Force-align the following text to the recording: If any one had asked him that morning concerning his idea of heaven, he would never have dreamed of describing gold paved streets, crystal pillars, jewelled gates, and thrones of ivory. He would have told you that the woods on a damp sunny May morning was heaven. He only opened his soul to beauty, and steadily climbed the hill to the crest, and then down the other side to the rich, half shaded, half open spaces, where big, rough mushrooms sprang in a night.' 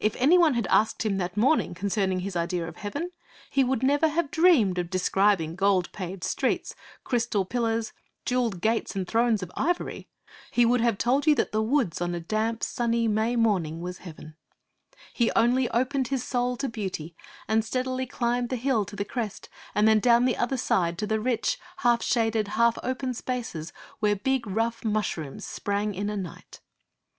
If 0.00 0.16
any 0.16 0.38
one 0.38 0.54
had 0.54 0.66
asked 0.68 1.04
him 1.04 1.18
that 1.18 1.36
morning 1.36 1.74
concerning 1.74 2.20
his 2.20 2.34
idea 2.36 2.66
of 2.66 2.76
heaven, 2.76 3.10
he 3.50 3.62
would 3.62 3.82
never 3.82 4.08
have 4.08 4.30
dreamed 4.30 4.78
of 4.78 4.88
describing 4.88 5.56
gold 5.56 5.92
paved 5.92 6.24
streets, 6.24 6.74
crystal 7.04 7.44
pillars, 7.44 7.92
jewelled 8.24 8.62
gates, 8.62 8.96
and 8.96 9.06
thrones 9.06 9.42
of 9.42 9.52
ivory. 9.54 10.08
He 10.50 10.64
would 10.64 10.80
have 10.80 10.96
told 10.96 11.26
you 11.26 11.34
that 11.34 11.52
the 11.52 11.60
woods 11.60 12.00
on 12.00 12.14
a 12.14 12.18
damp 12.20 12.64
sunny 12.64 13.08
May 13.08 13.36
morning 13.36 13.82
was 13.82 13.98
heaven. 13.98 14.36
He 15.12 15.30
only 15.36 15.68
opened 15.68 16.08
his 16.08 16.24
soul 16.24 16.56
to 16.56 16.68
beauty, 16.70 17.14
and 17.46 17.62
steadily 17.62 18.06
climbed 18.06 18.48
the 18.48 18.56
hill 18.56 18.86
to 18.86 18.96
the 18.96 19.04
crest, 19.04 19.50
and 19.74 19.86
then 19.86 20.00
down 20.00 20.24
the 20.24 20.38
other 20.38 20.56
side 20.56 20.96
to 20.96 21.06
the 21.06 21.20
rich, 21.20 21.58
half 21.84 22.02
shaded, 22.02 22.48
half 22.48 22.78
open 22.82 23.12
spaces, 23.12 23.74
where 24.00 24.16
big, 24.16 24.46
rough 24.46 24.82
mushrooms 24.82 25.44
sprang 25.44 25.94
in 25.94 26.08
a 26.08 26.16
night.' 26.16 26.62